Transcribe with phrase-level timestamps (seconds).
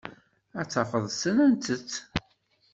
[0.59, 1.91] Ad tafeḍ ssnent-tt.